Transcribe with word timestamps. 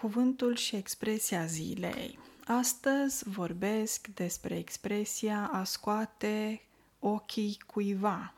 Cuvântul 0.00 0.56
și 0.56 0.76
expresia 0.76 1.46
zilei. 1.46 2.18
Astăzi 2.44 3.28
vorbesc 3.28 4.06
despre 4.06 4.58
expresia 4.58 5.50
a 5.52 5.64
scoate 5.64 6.62
ochii 6.98 7.58
cuiva. 7.66 8.34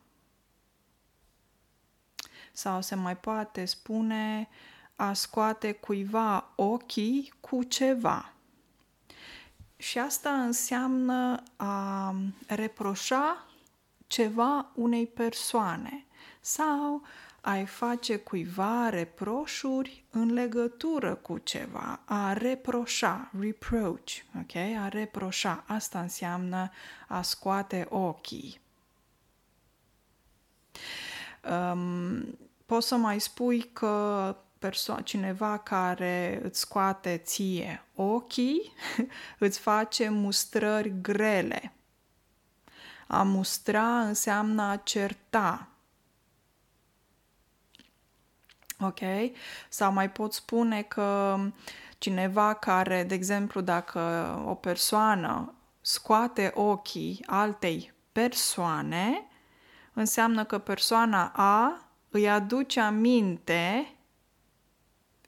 Sau 2.53 2.83
se 2.83 2.95
mai 2.95 3.17
poate 3.17 3.65
spune 3.65 4.49
a 4.97 5.13
scoate 5.13 5.73
cuiva 5.73 6.53
ochii 6.57 7.33
cu 7.41 7.63
ceva. 7.63 8.33
Și 9.77 9.99
asta 9.99 10.31
înseamnă 10.31 11.43
a 11.57 12.15
reproșa 12.47 13.47
ceva 14.07 14.71
unei 14.75 15.07
persoane 15.07 16.07
sau 16.41 17.03
ai 17.49 17.67
face 17.67 18.17
cuiva 18.17 18.89
reproșuri 18.89 20.05
în 20.11 20.33
legătură 20.33 21.15
cu 21.15 21.39
ceva, 21.39 22.01
a 22.05 22.33
reproșa, 22.33 23.31
reproach, 23.41 24.13
ok? 24.39 24.55
A 24.55 24.89
reproșa, 24.89 25.65
asta 25.67 26.01
înseamnă 26.01 26.71
a 27.09 27.23
scoate 27.23 27.87
ochii. 27.91 28.61
Um, 31.51 32.39
poți 32.67 32.87
să 32.87 32.97
mai 32.97 33.21
spui 33.21 33.61
că 33.73 34.37
perso- 34.59 35.03
cineva 35.05 35.59
care 35.59 36.41
îți 36.43 36.61
scoate 36.61 37.17
ție 37.17 37.85
ochii 37.95 38.73
îți 39.39 39.59
face 39.59 40.09
mustrări 40.09 41.01
grele. 41.01 41.73
A 43.07 43.23
mustra 43.23 44.01
înseamnă 44.01 44.63
a 44.63 44.77
certa, 44.77 45.68
Ok? 48.81 49.01
Sau 49.69 49.93
mai 49.93 50.11
pot 50.11 50.33
spune 50.33 50.83
că 50.83 51.39
cineva 51.99 52.55
care, 52.55 53.05
de 53.05 53.15
exemplu, 53.15 53.61
dacă 53.61 54.01
o 54.47 54.55
persoană 54.55 55.55
scoate 55.81 56.53
ochii 56.55 57.25
altei 57.27 57.93
persoane, 58.13 59.27
înseamnă 59.93 60.45
că 60.45 60.59
persoana 60.59 61.33
A 61.37 61.89
îi 62.11 62.29
aduce 62.31 62.81
aminte 62.81 63.93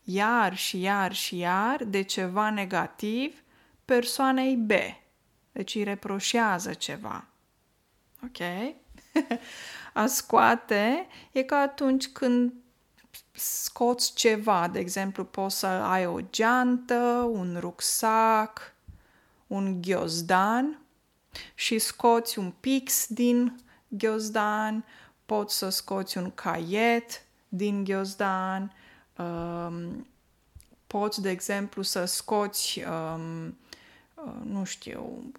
iar 0.02 0.56
și 0.56 0.80
iar 0.80 1.12
și 1.12 1.36
iar 1.36 1.84
de 1.84 2.02
ceva 2.02 2.50
negativ 2.50 3.42
persoanei 3.84 4.56
B. 4.56 4.70
Deci 5.52 5.74
îi 5.74 5.82
reproșează 5.82 6.74
ceva. 6.74 7.26
Ok? 8.24 8.38
A 9.92 10.06
scoate 10.06 11.06
e 11.32 11.42
ca 11.42 11.56
atunci 11.56 12.08
când 12.08 12.52
scoți 13.32 14.14
ceva, 14.14 14.68
de 14.68 14.78
exemplu, 14.78 15.24
poți 15.24 15.58
să 15.58 15.66
ai 15.66 16.06
o 16.06 16.20
geantă, 16.30 17.28
un 17.32 17.56
rucsac, 17.60 18.74
un 19.46 19.80
ghiozdan 19.80 20.78
și 21.54 21.78
scoți 21.78 22.38
un 22.38 22.52
pix 22.60 23.06
din 23.08 23.60
ghiozdan, 23.88 24.84
poți 25.26 25.56
să 25.56 25.68
scoți 25.68 26.18
un 26.18 26.30
caiet 26.30 27.24
din 27.48 27.84
ghiozdan, 27.84 28.72
um, 29.18 30.06
poți, 30.86 31.22
de 31.22 31.30
exemplu, 31.30 31.82
să 31.82 32.04
scoți, 32.04 32.82
um, 32.84 33.46
uh, 34.14 34.32
nu 34.44 34.64
știu, 34.64 35.32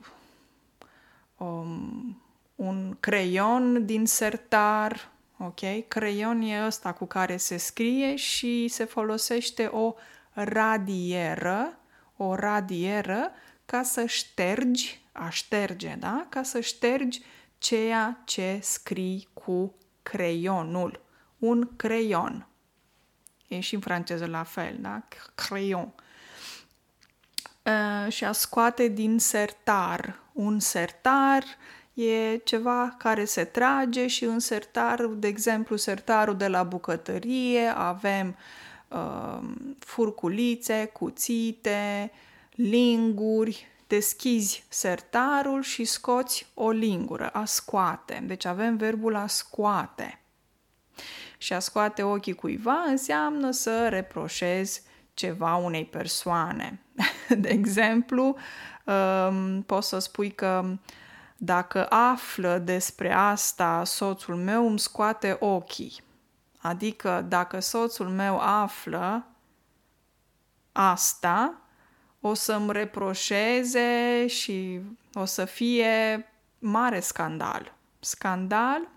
um, 1.37 2.21
un 2.55 2.97
creion 2.99 3.85
din 3.85 4.05
sertar, 4.05 5.10
ok? 5.45 5.87
Creion 5.87 6.41
e 6.41 6.65
ăsta 6.65 6.93
cu 6.93 7.05
care 7.05 7.37
se 7.37 7.57
scrie 7.57 8.15
și 8.15 8.67
se 8.67 8.83
folosește 8.83 9.65
o 9.65 9.93
radieră, 10.33 11.77
o 12.17 12.35
radieră 12.35 13.31
ca 13.65 13.83
să 13.83 14.05
ștergi, 14.05 15.01
a 15.11 15.29
șterge, 15.29 15.95
da? 15.99 16.25
Ca 16.29 16.43
să 16.43 16.59
ștergi 16.59 17.21
ceea 17.57 18.21
ce 18.25 18.59
scrii 18.61 19.27
cu 19.33 19.75
creionul. 20.03 21.01
Un 21.39 21.69
creion. 21.75 22.47
E 23.47 23.59
și 23.59 23.75
în 23.75 23.81
franceză 23.81 24.25
la 24.25 24.43
fel, 24.43 24.77
da? 24.79 25.07
Creion. 25.35 25.93
Uh, 27.63 28.11
și 28.11 28.25
a 28.25 28.31
scoate 28.31 28.87
din 28.87 29.19
sertar. 29.19 30.19
Un 30.33 30.59
sertar 30.59 31.43
e 31.93 32.37
ceva 32.37 32.95
care 32.97 33.25
se 33.25 33.43
trage 33.43 34.07
și 34.07 34.23
în 34.23 34.39
sertar, 34.39 35.05
de 35.05 35.27
exemplu, 35.27 35.75
sertarul 35.75 36.37
de 36.37 36.47
la 36.47 36.63
bucătărie, 36.63 37.67
avem 37.75 38.35
uh, 38.87 39.39
furculițe, 39.79 40.89
cuțite, 40.93 42.11
linguri, 42.51 43.67
deschizi 43.87 44.63
sertarul 44.69 45.61
și 45.61 45.83
scoți 45.83 46.47
o 46.53 46.69
lingură, 46.69 47.29
a 47.29 47.45
scoate. 47.45 48.23
Deci 48.27 48.45
avem 48.45 48.77
verbul 48.77 49.15
a 49.15 49.27
scoate. 49.27 50.21
Și 51.37 51.53
a 51.53 51.59
scoate 51.59 52.03
ochii 52.03 52.33
cuiva 52.33 52.83
înseamnă 52.87 53.51
să 53.51 53.87
reproșezi 53.89 54.81
ceva 55.13 55.55
unei 55.55 55.85
persoane. 55.85 56.79
De 57.43 57.49
exemplu, 57.49 58.35
um, 58.85 59.61
poți 59.61 59.87
să 59.87 59.99
spui 59.99 60.31
că 60.31 60.77
dacă 61.43 61.85
află 61.89 62.57
despre 62.57 63.13
asta, 63.13 63.83
soțul 63.83 64.35
meu 64.35 64.67
îmi 64.67 64.79
scoate 64.79 65.37
ochii. 65.39 66.03
Adică 66.57 67.25
dacă 67.27 67.59
soțul 67.59 68.09
meu 68.09 68.39
află 68.39 69.25
asta, 70.71 71.61
o 72.19 72.33
să-mi 72.33 72.71
reproșeze 72.71 74.27
și 74.27 74.79
o 75.13 75.25
să 75.25 75.45
fie 75.45 76.25
mare 76.59 76.99
scandal. 76.99 77.73
Scandal, 77.99 78.87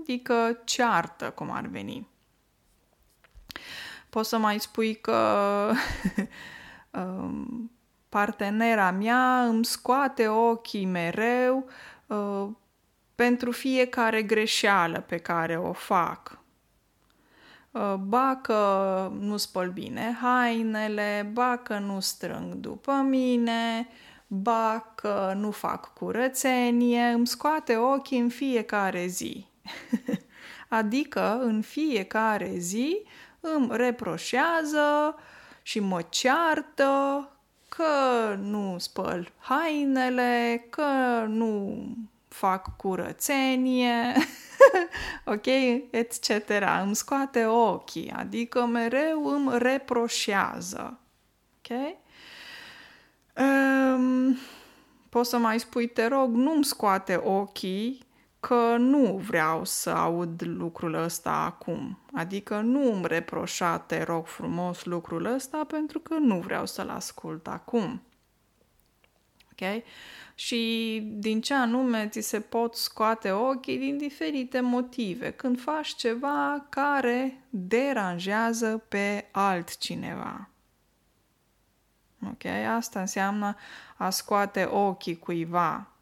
adică 0.00 0.60
ceartă, 0.64 1.30
cum 1.30 1.50
ar 1.50 1.66
veni. 1.66 2.08
Poți 4.10 4.28
să 4.28 4.38
mai 4.38 4.60
spui 4.60 4.94
că 5.00 5.72
um, 6.90 7.70
partenera 8.08 8.90
mea 8.90 9.44
îmi 9.44 9.64
scoate 9.64 10.28
ochii 10.28 10.84
mereu 10.84 11.68
uh, 12.06 12.48
pentru 13.14 13.50
fiecare 13.50 14.22
greșeală 14.22 15.00
pe 15.00 15.16
care 15.16 15.56
o 15.56 15.72
fac. 15.72 16.38
Uh, 17.70 17.94
ba 17.94 18.38
că 18.42 19.12
nu 19.18 19.36
spăl 19.36 19.70
bine 19.70 20.18
hainele, 20.20 21.30
ba 21.32 21.56
că 21.56 21.78
nu 21.78 22.00
strâng 22.00 22.54
după 22.54 22.92
mine, 22.92 23.88
ba 24.26 24.92
că 24.94 25.32
nu 25.36 25.50
fac 25.50 25.92
curățenie, 25.92 27.02
îmi 27.02 27.26
scoate 27.26 27.76
ochii 27.76 28.18
în 28.18 28.28
fiecare 28.28 29.06
zi. 29.06 29.46
adică 30.68 31.38
în 31.40 31.60
fiecare 31.60 32.52
zi 32.56 33.02
îmi 33.40 33.68
reproșează 33.70 35.14
și 35.62 35.80
mă 35.80 36.02
ceartă 36.08 37.28
că 38.28 38.34
nu 38.34 38.78
spăl 38.78 39.32
hainele, 39.38 40.66
că 40.70 41.24
nu 41.28 41.82
fac 42.28 42.76
curățenie, 42.76 44.14
ok, 45.34 45.46
etc. 45.90 46.50
Îmi 46.82 46.96
scoate 46.96 47.44
ochii, 47.46 48.12
adică 48.16 48.66
mereu 48.66 49.26
îmi 49.26 49.58
reproșează. 49.58 50.98
Ok? 51.58 51.78
Um, 53.44 54.36
poți 55.08 55.30
să 55.30 55.38
mai 55.38 55.60
spui, 55.60 55.88
te 55.88 56.06
rog, 56.06 56.34
nu-mi 56.34 56.64
scoate 56.64 57.20
ochii 57.24 58.06
că 58.40 58.76
nu 58.78 59.20
vreau 59.26 59.64
să 59.64 59.90
aud 59.90 60.42
lucrul 60.46 60.94
ăsta 60.94 61.30
acum. 61.30 61.98
Adică 62.12 62.60
nu 62.60 62.92
îmi 62.92 63.06
reproșa, 63.06 63.78
te 63.78 64.02
rog 64.02 64.26
frumos, 64.26 64.84
lucrul 64.84 65.24
ăsta 65.24 65.64
pentru 65.68 65.98
că 65.98 66.14
nu 66.14 66.38
vreau 66.38 66.66
să-l 66.66 66.88
ascult 66.88 67.46
acum. 67.46 68.02
Ok? 69.60 69.82
Și 70.34 71.02
din 71.12 71.40
ce 71.40 71.54
anume 71.54 72.08
ți 72.08 72.20
se 72.20 72.40
pot 72.40 72.74
scoate 72.74 73.30
ochii 73.30 73.78
din 73.78 73.96
diferite 73.96 74.60
motive. 74.60 75.30
Când 75.30 75.60
faci 75.60 75.94
ceva 75.94 76.66
care 76.68 77.42
deranjează 77.50 78.84
pe 78.88 79.28
altcineva. 79.30 80.48
Ok? 82.26 82.44
Asta 82.76 83.00
înseamnă 83.00 83.56
a 83.96 84.10
scoate 84.10 84.64
ochii 84.64 85.18
cuiva 85.18 85.92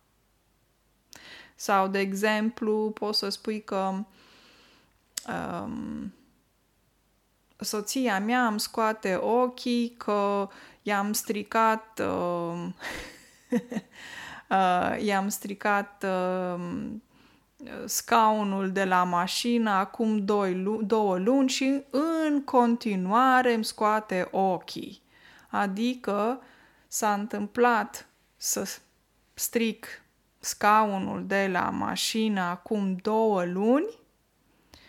sau, 1.59 1.89
de 1.89 1.99
exemplu, 1.99 2.91
poți 2.91 3.19
să 3.19 3.29
spui 3.29 3.63
că 3.65 4.05
um, 5.29 6.13
soția 7.57 8.21
mea 8.21 8.47
îmi 8.47 8.61
scoate 8.61 9.15
ochii 9.15 9.95
că 9.97 10.49
i-am 10.83 11.13
stricat 11.13 12.01
uh, 12.01 12.67
uh, 14.51 15.03
i-am 15.03 15.29
stricat 15.29 16.05
uh, 16.05 16.61
scaunul 17.85 18.73
de 18.73 18.85
la 18.85 19.05
mașină 19.05 19.71
acum 19.71 20.25
doi, 20.25 20.55
două 20.81 21.19
luni 21.19 21.49
și 21.49 21.83
în 21.91 22.45
continuare 22.45 23.55
îmi 23.55 23.65
scoate 23.65 24.29
ochii. 24.31 25.03
Adică 25.49 26.43
s-a 26.87 27.13
întâmplat 27.13 28.09
să 28.37 28.79
stric 29.35 30.03
scaunul 30.39 31.27
de 31.27 31.49
la 31.53 31.71
mașină 31.71 32.41
acum 32.41 32.97
două 32.97 33.45
luni 33.45 33.89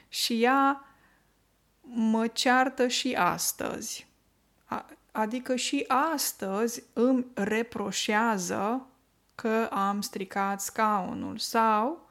și 0.07 0.43
ea 0.43 0.85
mă 1.81 2.27
ceartă 2.27 2.87
și 2.87 3.13
astăzi. 3.13 4.07
Adică 5.17 5.55
și 5.55 5.85
astăzi 5.87 6.83
îmi 6.93 7.25
reproșează 7.33 8.85
că 9.35 9.69
am 9.71 10.01
stricat 10.01 10.61
scaunul 10.61 11.37
sau 11.37 12.09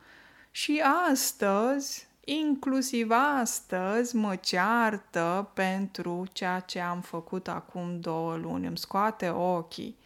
și 0.51 0.83
astăzi, 1.11 2.07
inclusiv 2.25 3.11
astăzi, 3.41 4.17
mă 4.17 4.37
ceartă 4.37 5.51
pentru 5.55 6.27
ceea 6.33 6.61
ce 6.61 6.81
am 6.81 7.01
făcut 7.01 7.49
acum 7.49 8.01
două 8.01 8.37
luni, 8.37 8.67
îmi 8.67 8.79
scoate 8.79 9.29
ochii. 9.29 9.99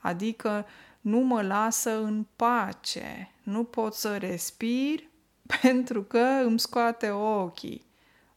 Adică 0.00 0.66
nu 1.00 1.18
mă 1.18 1.42
lasă 1.42 2.02
în 2.02 2.26
pace, 2.36 3.30
nu 3.42 3.64
pot 3.64 3.94
să 3.94 4.16
respir 4.16 5.00
pentru 5.60 6.02
că 6.02 6.42
îmi 6.44 6.60
scoate 6.60 7.10
ochii. 7.10 7.84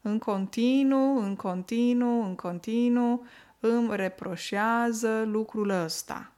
În 0.01 0.19
continuu, 0.19 1.17
în 1.17 1.35
continuu, 1.35 2.23
în 2.23 2.35
continuu 2.35 3.25
îmi 3.69 3.95
reproșează 3.95 5.23
lucrul 5.23 5.69
ăsta. 5.69 6.31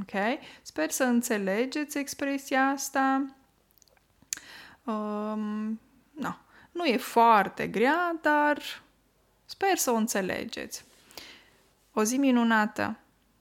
Ok? 0.00 0.12
Sper 0.62 0.90
să 0.90 1.04
înțelegeți 1.04 1.98
expresia 1.98 2.62
asta. 2.66 3.34
Um, 4.84 5.80
no. 6.10 6.34
Nu 6.72 6.84
e 6.84 6.96
foarte 6.96 7.66
grea, 7.66 8.18
dar 8.22 8.82
sper 9.44 9.76
să 9.76 9.90
o 9.90 9.94
înțelegeți. 9.94 10.84
O 11.92 12.02
zi 12.02 12.16
minunată! 12.16 12.98